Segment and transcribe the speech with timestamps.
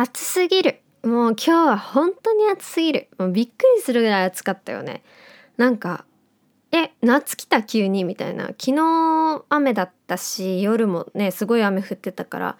[0.00, 0.80] 暑すぎる。
[1.02, 3.08] もう今日は本当に暑すぎる。
[3.18, 5.02] もうびっくりするぐらい暑かったよね。
[5.56, 6.04] なんか
[6.70, 8.46] え夏来た急にみたいな。
[8.46, 12.56] 昨日雨だったし夜もねすごい雨降ってたから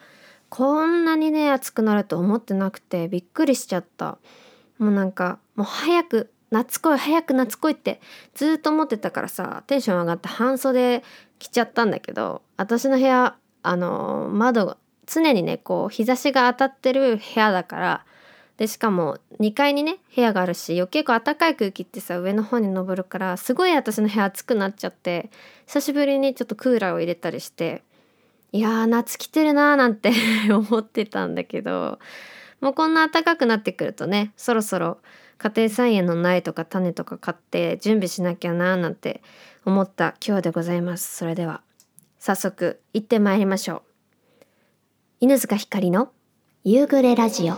[0.49, 4.19] こんなにね暑くなると思ってなくてびっくりしちゃった。
[4.79, 8.01] もうなんかもう早く夏来い早く夏来いって
[8.35, 11.05] ずっと思ってたからさテンション上がって半袖
[11.39, 14.77] 着ちゃったんだけど私の部屋あの窓が
[15.09, 18.05] 常にねこう日差しが当たってる部屋だから
[18.59, 25.31] でしかも2階にね部屋があるし余計こう暖かい空気ってさ上の方に登るからすごい私の部屋暑くなっちゃって
[25.67, 27.83] 久しぶりにちょっとクーラーを入れたりして
[28.53, 30.13] いやー夏来てるなーなんて
[30.53, 31.99] 思ってたんだけど
[32.61, 34.99] もうこんな暖かくなってくるとねそろそろ
[35.39, 39.23] 家庭菜園の苗とか種とか買って準備しなきゃなーなんて
[39.65, 41.17] 思った今日でございます。
[41.17, 41.63] それでは
[42.19, 43.88] 早速行ってまいりましょう。
[45.21, 46.13] 犬塚ひかりの
[46.63, 47.55] 夕暮れラジオ。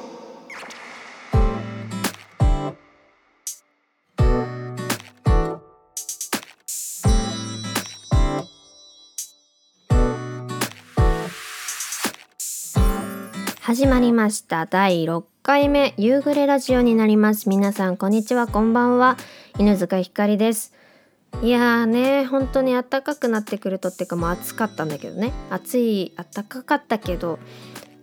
[13.60, 14.64] 始まりました。
[14.64, 15.92] 第6回目。
[15.98, 17.50] 夕暮れラジオになります。
[17.50, 18.46] 皆さんこんにちは。
[18.46, 19.18] こんばんは。
[19.58, 20.72] 犬塚ひかりです。
[21.42, 25.32] いやーね本当に暖かくなってくるとっていうかもう暑かったんだけどね。
[25.48, 27.38] 暑い暖かかったけど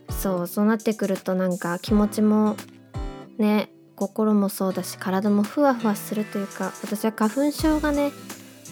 [0.10, 2.56] そうそうなってくるとなんか気持ちも
[3.38, 8.12] ね心もそうだし体もふわふわするというか私は花粉症がね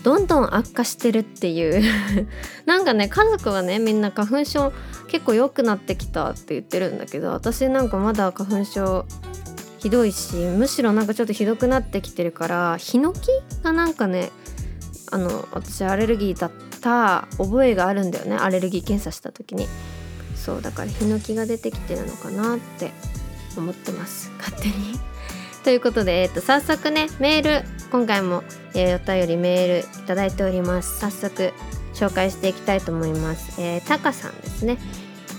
[0.04, 1.84] どんどん悪化してるっていう。
[2.66, 4.74] なんかね家族はねみんな花粉症
[5.08, 9.06] 結構良くなってきたって言ってるんだけど私なんかまだ花粉症
[9.80, 13.30] ひどいしむしろなんかちょっとひどくなってきてるからヒノキ
[13.64, 14.32] がなんかね
[15.16, 18.36] あの私アレルギーだった覚えがあるんだよね。
[18.36, 19.66] アレルギー検査した時に。
[20.36, 22.92] そうだからヒノキが出てきてるのかなって
[23.56, 24.30] 思ってます。
[24.38, 25.00] 勝手に。
[25.64, 28.44] ということで、えっと、早速ねメール今回も、
[28.74, 31.00] えー、お便りメールいただいております。
[31.00, 31.54] 早速
[31.94, 33.62] 紹介していきたいと思います。
[33.62, 34.78] えー、タカさんですね。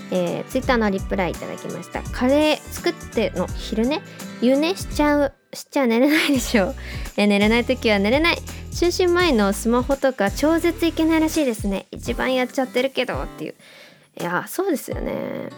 [0.09, 2.01] えー、ツイッターのリプライいただきました。
[2.01, 4.01] カレー作っての昼寝？
[4.41, 5.33] 湯寝しちゃう？
[5.53, 6.75] しちゃ寝れないでしょう、
[7.15, 8.37] えー、寝れない時は寝れない。
[8.77, 11.87] 就寝前のスマホとか超絶いけないらしいですね。
[11.89, 13.55] 一番やっちゃってるけどっていう。
[14.21, 15.49] いやそうですよね。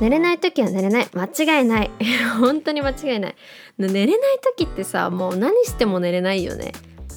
[0.00, 1.08] 寝れない時は寝れない。
[1.14, 1.90] 間違いない。
[2.40, 3.36] 本当に間違いない。
[3.78, 6.72] 寝れない時ってさもう何しても寝れないよね。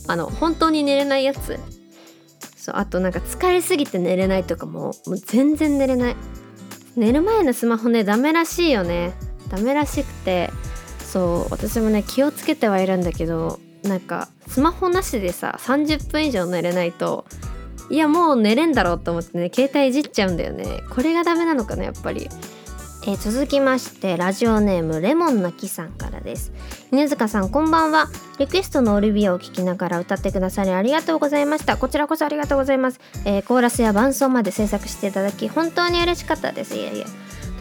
[0.07, 1.59] あの本当に寝れないやつ。
[2.55, 6.15] そうあとなんか疲れすぎて寝れないとかももう全然寝れない。
[6.95, 9.13] 寝る前のスマホねダメらしいよね。
[9.49, 10.51] ダメらしくて
[10.99, 17.25] そう私もね気をつけてはいるんだけどなんかスマホなしでさ30分以上寝れないと
[17.89, 20.81] いやもう寝れんだろうと思ってね携帯いじっちゃうんだよね。
[20.89, 22.29] これがダメなのかなやっぱり。
[23.09, 26.51] え、続きましてラジオネームレモンの木さんからです。
[26.91, 28.09] 犬塚さんこんばんは。
[28.37, 31.77] リクエストのオリビアを聞きながら歌ってくださりありがとうございました。
[31.77, 36.75] こちらこそありがとうございます、えー、コーラスや伴奏まで制作していただき本当に嬉しかったです。
[36.75, 37.05] いやいや。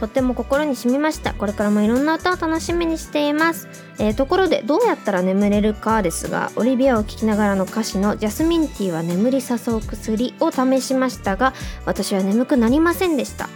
[0.01, 1.34] とっても心に染みました。
[1.34, 3.69] これからもいろんな歌を楽しみにしています、
[3.99, 11.55] えー、ところでどうやったら眠れるかですがオリビアを聴きながらの歌詞の「ジャスミンティーは眠り誘う薬」を試しましたが
[11.85, 13.49] 私は眠くなりませんでした。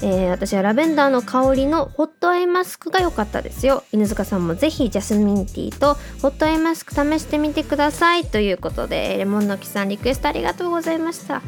[0.00, 3.82] えー、私はラベンダーの香りのホットアイマスクが良かったですよ。
[3.92, 8.24] 犬塚さんもぜひジャスミンティーとホットアイマスク試してみてください。
[8.24, 11.42] ということでレモンの木さんリクエストありがとうございました。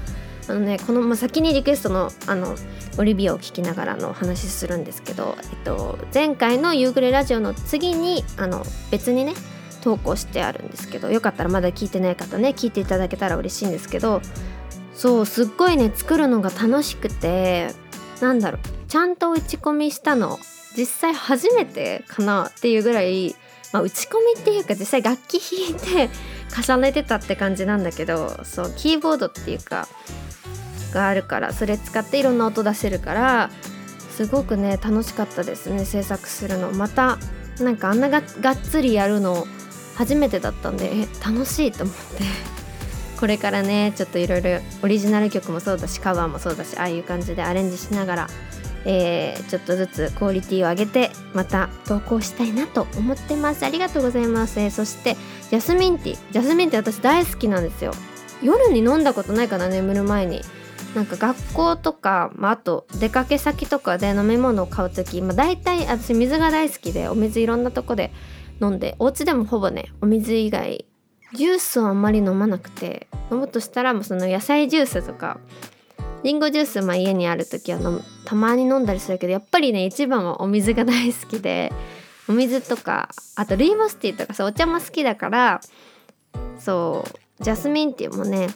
[0.50, 2.56] あのねこの、まあ、先にリクエストのあの
[2.98, 9.34] オリビアを聞きながらのお話するんですけど、えっと、前回の夕暮れラジオの次にあの別にね
[9.80, 14.20] 投稿してあるんですけどよかったらまだ聞いてない方ね聞いていただけたら嬉しいんですけど
[14.92, 17.72] そうすっごいね作るのが楽しくて
[18.20, 20.38] なんだろうちゃんと打ち込みしたの
[20.76, 23.34] 実際初めてかなっていうぐらい、
[23.72, 26.10] まあ、打ち込みっていうか実際楽器弾いて
[26.66, 29.88] 重ねてたって感じなんだけどそうキーボードっていうか
[30.90, 33.50] があるからそれ使っていろんな音出せるから
[34.10, 36.72] すごくね楽しかったですね制作するの。
[36.72, 37.18] また
[37.60, 39.46] なんかあんなががっつりやるの
[39.96, 42.60] 初めてだったんでえ楽しいと思って。
[43.20, 48.28] これからねちょっといろいろオリジナル曲もそうだしカバーもそうだしああいう感じでアレンジしながら、
[48.86, 53.66] えー、ちょっとずつクオリティを上げてまた投稿したいなと思ってます。
[53.66, 55.18] ありがとうございます、えー、そして
[55.50, 56.32] ジャスミンティー。
[56.32, 57.92] ジャスミンティー私大好きなんですよ。
[58.42, 60.40] 夜に飲んだことないかな眠る前に。
[60.94, 68.10] なんか学校とか、まあ、あと出かけ先とかで飲み物を買う時、まあ、大体私水が大好きでお水いろんなとこで
[68.60, 70.84] 飲んでお家でもほぼねお水以外
[71.34, 75.38] ジュースをあんまり飲まなくて飲むとしたらもうその野菜ジュースとか
[76.24, 81.72] リンゴジュースまあ家にある時は飲むたまに飲んだりするけどやっぱりね一番はお水が大好きで
[82.28, 85.60] お水とかあとルイボスティーとかさお茶も好きだから
[86.58, 87.04] そ
[87.40, 88.48] うジャスミンティーもね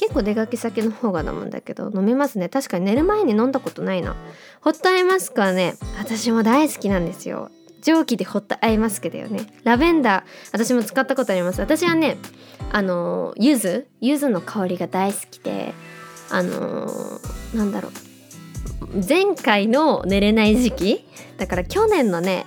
[0.00, 2.48] 結構出かけ先の方が飲むんだけど飲みますね。
[2.48, 4.16] 確かに寝る前に飲んだことないな。
[4.62, 7.50] ホットアイマスクはね私も大好きなんですよ。
[7.82, 9.46] 蒸気でホットアイマスクだよね。
[9.62, 11.60] ラベンダー私も使ったことあります。
[11.60, 12.16] 私はね
[12.72, 13.86] あの柚子？
[14.00, 15.74] 柚子の香りが大好きで
[16.30, 17.92] あのー、なんだろう。
[19.06, 21.06] 前回の寝れない時期？
[21.36, 22.46] だから去年のね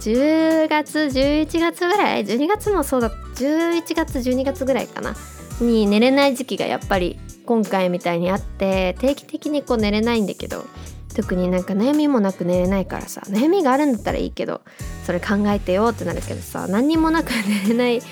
[0.00, 3.10] 10月11月ぐらい？12月もそうだ。
[3.10, 5.14] 11月12月ぐらいかな。
[5.60, 10.64] に寝れない時期がやっぱり今回みたいにあって定期的にこう寝れないんだけど
[11.14, 14.62] 特になんか悩みもなく寝れないからさ悩みがあるんだったらいいけど
[15.04, 17.30] それ考えてよってなるけどさ何にもなく
[17.64, 18.02] 寝れない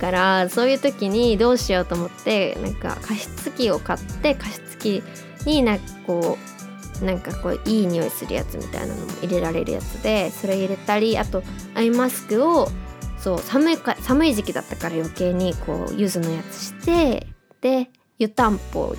[0.00, 5.02] からそういう時にどうしようと思ってなんか加湿器を買って加湿器
[5.46, 6.38] になんかこ
[7.02, 11.42] うなんかこういい匂いするやつみたいなのも入れられるやつでそれ入れたりあと
[11.74, 12.68] アイマスクを
[13.28, 17.26] そう寒いか寒い時期だったから余計にこう柚子のやつして
[17.60, 18.96] で湯たんぽを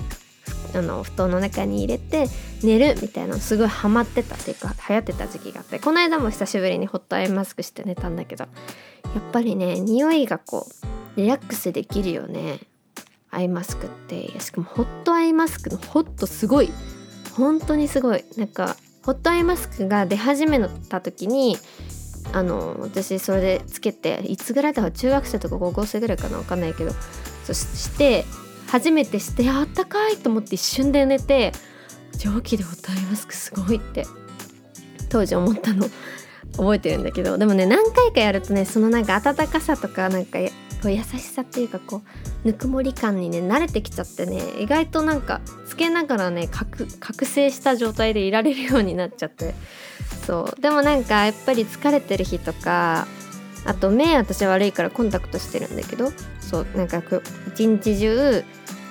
[0.72, 2.28] あの布団の中に入れて
[2.62, 8.48] 寝るみたいなすごいハマってたっていうか流行ってた時期があってこの間も久しぶりにホットアイマスクして寝たんだけどや
[9.18, 10.68] っぱりね匂いがこ
[11.16, 12.60] うリラックスできるよね。
[13.32, 14.40] アイマスクって。
[14.40, 16.70] しかもホットアイマスクのホットすごい。
[17.36, 18.24] 本当にすごい。
[18.36, 21.56] なんかホットアイマスクが出始めた時に
[22.32, 26.38] あの私それでつけていつぐらいだか中学生とか高校生ぐらいかな？
[26.38, 26.92] 分かんないけど。
[27.44, 28.24] そして
[28.68, 31.52] 初めてしてあったかいと思って一瞬で寝て
[32.18, 34.06] 蒸気でホットアイマスクすごいって
[35.08, 35.86] 当時思ったの。
[36.56, 37.38] 覚えてるんだけど。
[37.38, 40.38] でもね何回かやるとねそのなんか温かさとかなんか
[40.82, 42.02] こう優しさっていうかこ
[42.44, 49.54] うぬくもり感にね慣れてきちゃってね意外となんかつけながらね覚醒した状態でいられるようになっちゃって。
[50.26, 50.60] そう。
[50.60, 53.06] でもなんかやっぱり疲れてる日とか
[53.64, 57.02] あと目私悪いからコンタクトしてるんだけどそうなんか
[57.48, 58.44] 一日中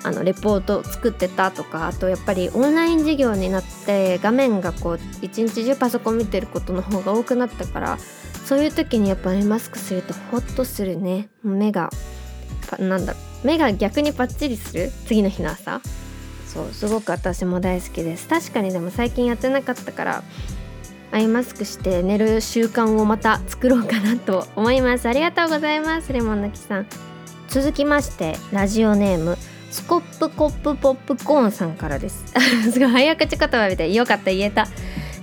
[0.03, 7.97] あのレポート作ってたとかあとやっぱりオンライン授業になって画面がこう一日中パソコン見てることの方が多くなったから
[8.45, 11.29] そういう時にやっぱりマスクするとホッとするね。
[11.43, 11.89] 目が
[12.79, 14.91] なんだ目が逆にパッチリする？
[15.05, 15.81] 次の日の朝。
[16.47, 18.27] そうすごく私も大好きです。
[18.27, 20.23] 確かにでも最近やってなかったから
[21.11, 25.07] アイマスクして寝る習慣をまた作ろうかなと思います。
[25.07, 26.87] ありがとうございますレモンの木さん。
[27.47, 29.37] 続きましてラジオネーム
[29.71, 32.33] スコップコップポップコーンさんからです。
[32.71, 33.95] すごい早口言葉みたい。
[33.95, 34.67] よかった言えた。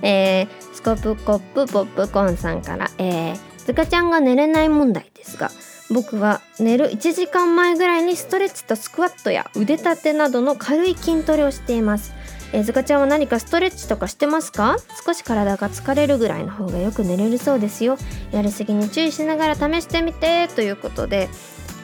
[0.03, 3.37] えー、スコップコップポップコーンさんからえー、
[3.67, 5.51] ズカちゃんが寝れない問題ですが
[5.91, 12.13] 僕は寝る1時間前ぐらいにストレッチとスクワットや腕立てなどの軽い筋トレをしています。
[12.53, 14.77] えー、ズカちゃんは何かストレッチとかしてますか？
[15.05, 17.99] 少し体が疲れるぐらいの方がよく寝れるそうですよ。
[18.33, 20.49] やりすぎに注意しながら試してみて。
[20.49, 21.29] ということで、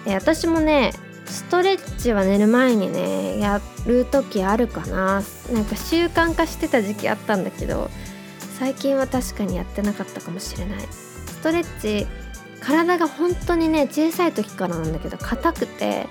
[0.06, 0.92] え、私もね
[1.26, 5.22] ストレッチは寝る前にねやる時あるかな。
[5.52, 7.90] なんか習慣化してた時期あったんだけど
[8.58, 10.78] 最近は確かにやってなかったかもしれない。
[10.90, 12.06] ストレッチ
[12.60, 16.06] 体が本当にね小さい時からなんだけど硬くて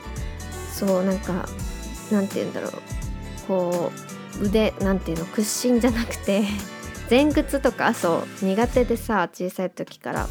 [0.74, 1.48] そうなんか
[2.12, 2.72] なんて言うんだろう。
[3.48, 4.11] こう
[4.42, 6.44] 腕なんていうの屈伸じゃなくて
[7.10, 10.28] 前屈とかそう苦手でさ小さい時から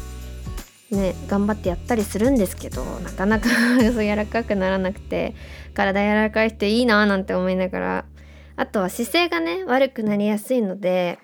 [0.91, 3.49] ね頑張ってやったりするんですけどなかなか
[3.93, 5.35] そう柔らかくならなくて
[5.73, 8.05] 体柔らかい人いいななんて思いながら
[8.55, 11.19] あとは姿勢がね悪くなりやすいので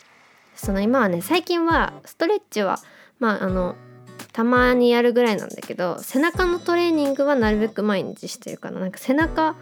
[0.56, 2.80] その今はね最近はストレッチは
[3.20, 3.76] まああの
[4.34, 8.80] たまにやるぐらいなんだけど背中のトレーニングはなるべく毎日してるかな。
[8.80, 9.56] なんか背中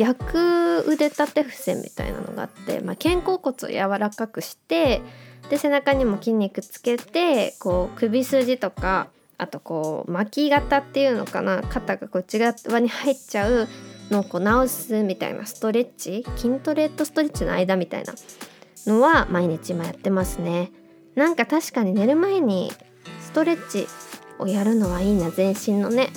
[0.00, 5.02] 逆腕立て伏せみたいなのがあって、まあ、肩甲骨を柔らかくして
[5.50, 13.68] で背中にも筋肉つけてこう首筋とかあとこう巻き肩っていうのかな肩がこっち側に入っちゃう
[14.10, 18.14] のをこう直すみたいなストレッチ筋トレとストレッチの間みたいな
[18.86, 20.72] のは毎日今やってますね。
[21.14, 22.72] なんか確かに寝る前に
[23.20, 23.86] ストレッチ
[24.38, 26.08] をやるのはいいな全身のね。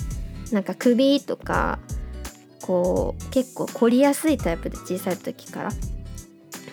[0.52, 1.78] なんか首とか
[2.66, 5.70] こう結構凝りやすいタイプで小さい時から。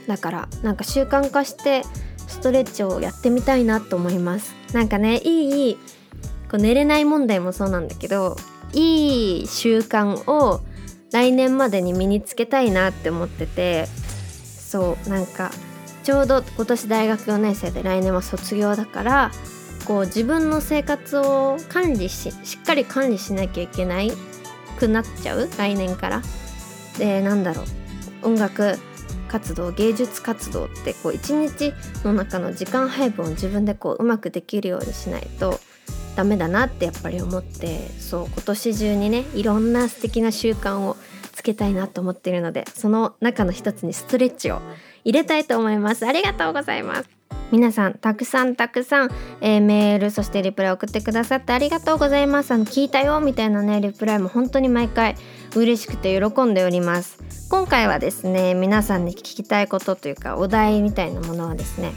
[0.07, 1.83] だからなんか習慣化して
[2.27, 4.55] ストレッチをやってみたいなと思います。
[4.73, 5.75] なんかねいい
[6.49, 8.35] こう寝れない問題もそうなんだけど
[8.73, 10.61] いい習慣を
[11.11, 13.87] 来年までに身につけたいなって思ってて
[14.71, 15.51] そうなんか
[16.03, 19.31] ちょうど今年大学4年生で来年は卒業だから
[19.85, 24.11] こう自分の生活を管理ししっかり管理しなきゃいけない
[24.81, 25.49] くなっちゃう？
[25.57, 26.21] 来年から。
[26.97, 27.65] でなんだろう。
[28.23, 28.77] 音楽
[29.27, 31.73] 活動芸術活動ってこう一日
[32.03, 35.59] の中の時間配分を自分でこううまくできるようにしないと
[36.15, 40.97] ダメだなってやっぱり思ってそう今年中にねいろんな素敵な習慣を
[41.31, 44.61] つけたいなと思っているのでその中の一つにストレッチを
[45.05, 46.05] 入れたいと思います。
[46.05, 47.20] ありがとうございます。
[47.51, 49.09] 皆さんたくさんたくさん、
[49.41, 52.51] えー、メールそしてリプライ送ってくださってありがとうございます。
[52.51, 55.15] あの聞いたよみたいなねリプライも本当に毎回
[55.55, 57.19] 嬉しくて喜んでおります。
[57.49, 61.91] 今回はですね皆さんに聞きたいことというかお題みたいなものはですね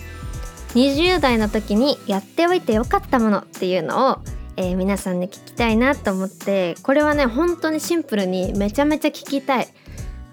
[0.75, 4.19] 20代の時にやっておいてよかったものっていうのを、
[4.57, 9.69] えー、皆さんに聞きたいなと思ってこれはね本当にシンプルにめちゃめちゃ聞きたい。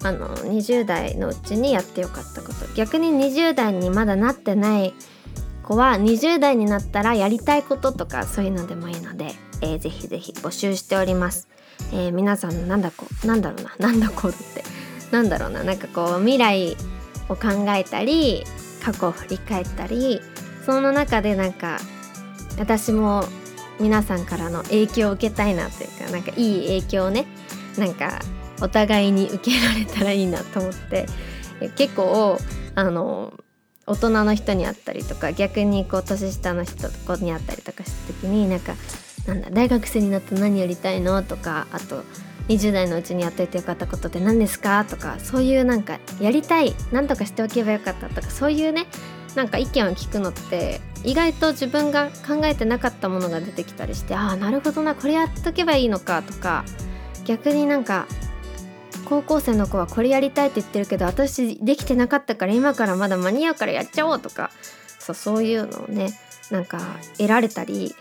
[0.03, 2.65] あの20代のうちにやってよかったこと。
[2.75, 4.93] 逆に20代にまだなってない
[5.63, 11.47] 子は20代になったらやりたいこととかそういうのでもいいので、えー、ぜひぜひ募集しております、
[11.93, 14.63] えー、皆さんなんだこなんだろうななんだこうって
[15.11, 16.75] なんだろうななんかこう未来
[17.29, 18.43] を考えたり
[18.83, 20.19] 過去を振り返ったり
[20.65, 21.79] その中でなんか
[22.57, 23.23] 私も
[23.79, 27.25] 皆さんからの影響を受けたいなというかなんかいい影響をね
[27.77, 28.19] なんか
[28.61, 31.07] お互いに受けられたらいいなと思って
[31.75, 32.37] 結構
[32.75, 33.33] あの
[33.87, 36.87] 大人の人に会ったりとか逆にこう年下の人
[37.17, 38.75] に会ったりとかした時になんか
[39.27, 42.03] なんだ大学生になって何やりたいのとかあと
[42.47, 44.83] 20代のうちにやっといてよかったことって何ですか？
[44.85, 48.87] とかそういうなんかやりたい何とかしておけばよかったとかそういうね
[49.35, 56.65] なんか意見を聞くのって意外と自分が考えてなかったものが出てきたりしてああなるほどなこれやっとけばいいのかとか
[57.25, 58.07] 逆になんか
[59.11, 64.51] 高校生の子はこれやりたいって言ってるけど私できてなかったから今からまだ間に合うからやっちゃおうとか
[64.99, 66.17] そうそういうのをね
[66.49, 66.79] なんか
[67.17, 67.93] 得られたり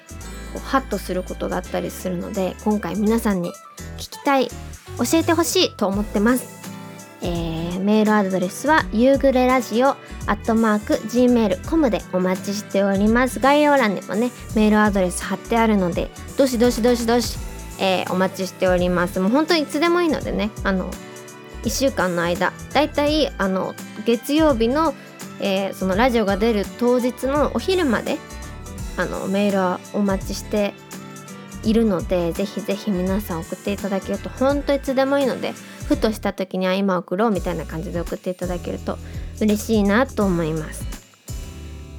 [0.52, 3.50] こうハッとすることがあったりするので今回皆さんに
[3.96, 6.62] 聞きたい教えてほしいと思ってます、
[7.22, 9.96] えー、メールアドレスは夕暮れラジオア
[10.34, 13.40] ットマーク gmail.com でお待ちしております。
[13.40, 17.36] 概要欄にもねメールアドレス貼ってあるのでどしどしどしどし、
[17.80, 20.90] えー、お待ちしておりますもう本当にいつでもいいのでねあの
[21.62, 24.94] 1週間の間だいたいあの月曜日の、
[25.40, 28.18] えー、そのラジオが出る当日のお昼まで
[28.96, 30.74] あのメールはお待ちして
[31.62, 35.52] いるのでぜひぜひ皆さん送っていただけると本当いつでもいいので
[35.86, 38.96] ふとした時には今送ろうみたいな感じで送っていただけると
[39.40, 40.99] 嬉しいなと思います。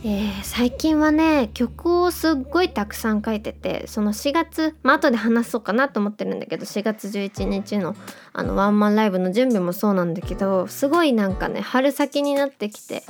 [0.04, 7.96] えー、最近はね曲をすっごいたくさん書いててその4月まあ後で話そうかなと思ってるんだけど4月11日の
[8.34, 13.04] あのワンマンライブの準備もそうなんだけどすごいなんかね春先になってきて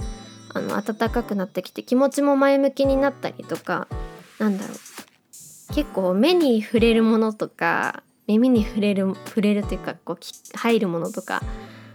[0.53, 3.87] あの暖かくなってきて気持ちも前向きになったりとか
[4.37, 4.77] なんだろう。
[5.73, 11.41] 結構目に触れるものとか耳に触れる触れるというかこう入るものとか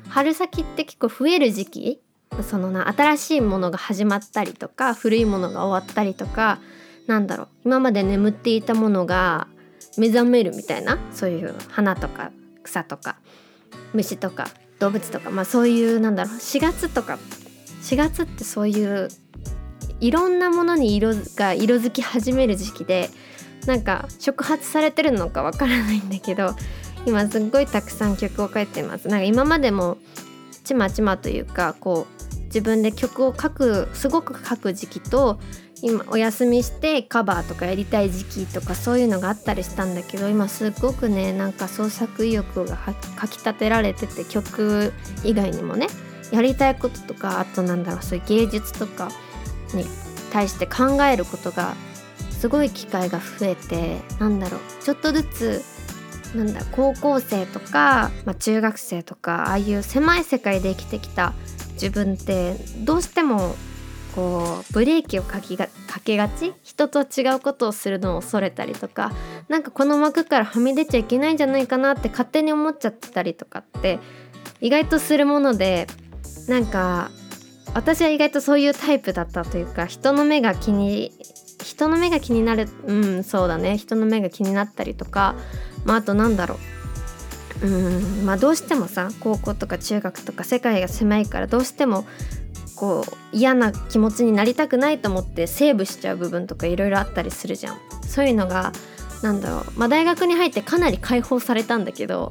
[0.09, 2.00] 春先って結構増える時期
[2.43, 6.59] そのな新しいものが始まったりとか古いものが終わったりとか
[7.07, 9.49] なんだろう今まで眠っていたものが
[9.97, 13.16] 目覚めるみたいなそういう花とか草とか
[13.95, 17.19] 虫とか動物とかまあそういうなんだろう4月とか
[17.83, 19.09] 4月ってそういう
[20.00, 23.09] いろんなものに色が色づき始める時期で
[23.66, 26.55] なんか触発されてるのかわからないんだけど
[27.07, 29.09] 今すっごいたくさん曲を書いてます。
[29.09, 29.97] なんか今までも
[30.64, 32.25] ちまちまというかこう
[32.57, 35.39] 自分で曲を書くすごく書く時期と
[35.83, 42.79] 今お休みしてカバーとかやりたい時期とかそういうのがあったりしたんだけど今すごくねなんか創作意欲が
[43.15, 45.89] かきたてられてて曲以外にもね
[46.33, 49.11] やりたいこととかあとなんだろうそういう芸術とか
[49.75, 49.85] に
[50.33, 51.75] 対して考えることが
[52.31, 55.63] すごい機会が増えてなんだろうちょっとずつ
[56.35, 61.35] なんだ高校生とか、まあ、中学生とかああいう狭い世界で生きてきた
[61.76, 63.54] 自分ってどうしても
[64.14, 66.52] こうブレーキをかきがかけがち？
[66.62, 69.12] 人と違うことをするのを恐れたりとか。
[69.49, 74.00] なんかこの枠からはみ出ちゃいけないんじゃないかなって勝手に思っちゃってたりとかって
[74.61, 75.87] 意外とするもので
[76.49, 77.11] なんか
[77.75, 81.12] 私は意外とそういうタイプだったというか人の目が気に
[81.62, 83.76] 人の目が気になるうんそうだね。
[83.76, 85.37] 人の目が気になったりとか。
[85.85, 86.59] まああとなんだろう。
[87.63, 88.27] うん。
[88.27, 92.07] まあどうしてもさ高校とか中学とか世界が狭いからどうしても
[92.75, 97.79] こう嫌な気持ちになりたくないと思ってセーブしちゃう部分とかいろいろあったりするじゃん。
[98.07, 98.73] そういうのが
[99.23, 102.31] なんだろうまあ大学に入ってかなり解放されたんだけど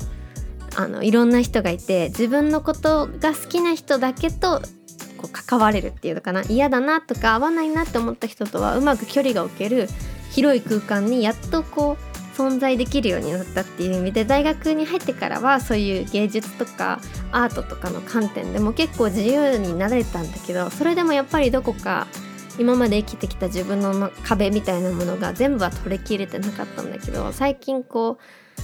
[0.76, 4.62] あのいろんな人がいて自分のことが好きな人だけと
[5.18, 6.44] こう関われるっていうのかな。
[6.44, 9.88] 嫌だなとか合わないなって思った人とはうまく距離が置ける。
[10.32, 12.05] 広い空間にやっとこう
[12.38, 17.00] 存在できるようになったっていう意味で大学に入ってからはそういう芸術とか
[17.32, 22.08] アートとかの観点でも結構自由になれたんだけどそれでもやっぱりどこか
[22.58, 28.18] 今まで生きてきた自分の壁みたいなものが全部は取り切れてなかったんだけど最近こ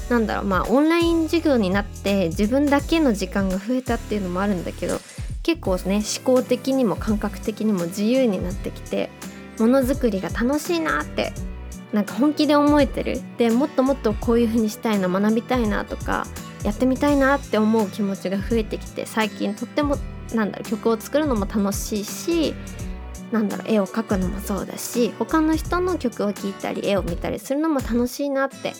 [0.09, 4.99] うなんだろうまあオンライン授業になって自分だけの時間が増えたっていうのもあるんだけど
[5.43, 9.09] 結構ね思考的にも感覚的にも自由になってきて
[9.59, 11.33] ものづくりが楽しいなって
[11.93, 13.19] なんか本気で思えてる。
[13.37, 16.25] でもっともっとこういう風にしたいな学びたいなとか
[16.63, 19.97] やってみたいなって思う気持ちが増えてきて最近とっても
[20.33, 22.53] なんだろう曲を作るのも楽しいし
[23.31, 28.73] なんだろう絵を描くのもそうだし他の人の曲を聴いたり絵を見たりするのも楽しいなって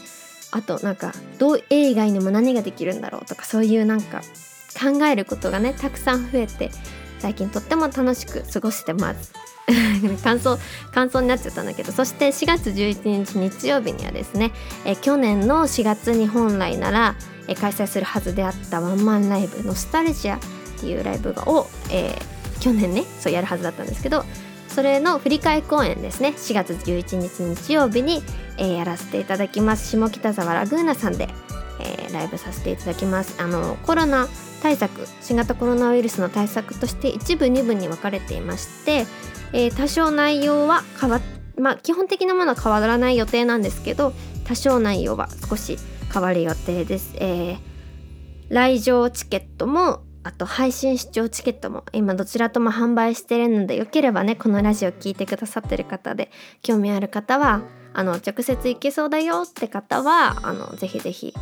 [0.52, 4.22] あとなんかどう絵以外にも何ができるんだろうとかそういうなんか
[4.80, 6.72] 考えることがねたくさん増えて
[7.20, 9.51] 最近とっても楽しく過ごしてます。
[10.24, 10.60] 感想
[10.94, 14.52] 感想になっちゃったんだけどそして4月11日日曜日にはですね
[14.86, 17.16] え去年の4月に本来なら
[17.48, 20.40] え開催するはずであったワンマンライブのスタルジアっ
[20.80, 24.26] ていうライブを、えー、去年ねそうやるはずだったんですけど
[24.72, 28.24] それの振り替え公演ですね4月11日日曜日に、
[28.58, 29.90] えー、やらせていただきます。
[29.90, 31.28] 下北沢ラグーナさんで、
[31.82, 33.36] えー、ライブさせていただきます。
[33.42, 34.30] あのコロナ
[34.62, 39.06] 対策新型コロナウイルスの対策として一部二部に分かれていまして
[39.54, 41.20] えー、多少内容は変わ
[41.58, 44.14] まあ基本的なものは変わらない予定なんですけど
[44.46, 45.78] 多少内容は少し
[46.12, 47.14] 変わる予定です。
[47.18, 47.58] えー、
[48.50, 56.30] 来場チケットもあと配信視聴チケットも今どちらとも販売してるのでよければねこのラジオ聴いてくださってる方で
[56.62, 57.62] 興味ある方は
[57.94, 61.34] あの直接行けそうだよって方はあのぜひぜひ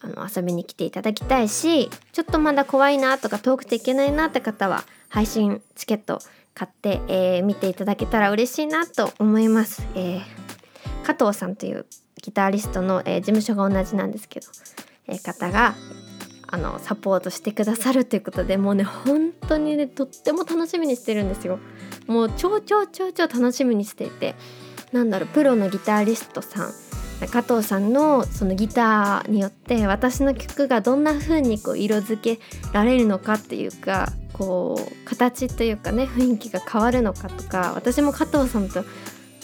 [0.00, 6.20] あの遊びに来ていただきたいしちょっとまだ怖いなとか遠くていけないなって方は配信チケット
[6.54, 9.86] 買って、えー、見ていただけたら嬉しいなと思います。
[9.94, 10.22] えー、
[11.04, 11.86] 加藤さんという
[12.20, 14.48] ギタリストの、えー、事務所が同じなんですけど、
[15.06, 15.74] えー、方が
[16.48, 21.58] あのサポートしてくださるということでもうね本当にねとっても楽しみにしてるんですよ。
[22.06, 24.34] もう超超超超楽しみにしていて
[24.92, 26.72] なんだろうプロのギタリストさん
[27.26, 38.84] 加藤さんのそのギターによって私の曲がどんな風にこう色付けられるのかっていうかこう形というかね雰囲気が変わるのかとか私も加藤さんと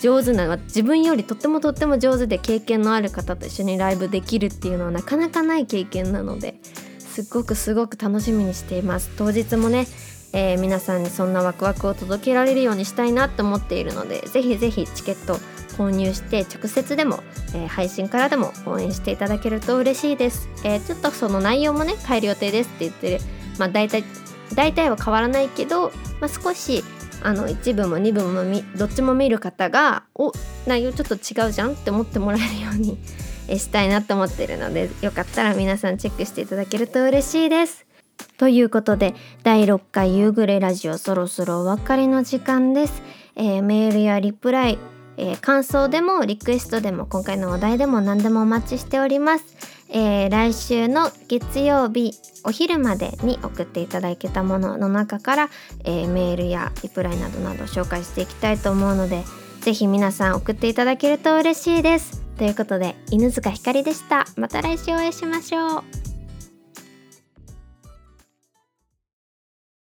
[0.01, 6.61] 上手な自分よりとってもとっても上手で経験のある方と一緒にライブできるっていうのはなかなかない経験なので
[6.99, 9.09] すっごくすごく楽しみにしています。
[9.17, 9.87] 当日もね、
[10.33, 15.39] えー、皆さんにそんなワクワクを届けられるようにしたいなって思っているのでぜひぜひチケット
[15.77, 17.23] 購入して直接でも、
[17.55, 23.21] えー、配信からでも応援していただけると嬉しいです、えー、ちょっとその内容もね変える予定ですって言ってる
[23.59, 24.05] まあ大体
[24.55, 26.85] 大体は変わらないけど、まあ、少し
[27.23, 30.33] あの1部も2部もどっちも見る方がお
[30.67, 32.99] 内容ちょっと違うじゃんって思ってもらえるように
[33.59, 37.87] したいなと思ってるのでよかったら皆さんチェックしていただけると嬉しいです。
[38.37, 43.03] ということで第6回夕暮れラジオそろそろお別れの時間です。
[43.37, 44.79] えー、メールやリプライ、
[45.17, 49.45] えー、感想でもリクエストでも今回のお題でも何でもお待ちしております。
[49.91, 55.51] えー、来週の月曜日お昼までに送っていただけたものの中から、
[55.85, 59.23] えー、メールやリプライなどなど紹介していきたいと思うので
[59.61, 62.23] 是非皆さん送っていただけると嬉しいです。
[62.39, 64.27] ということで犬塚ひかりでした。
[64.37, 65.79] また来週お会いしましょ
[66.11, 66.14] う。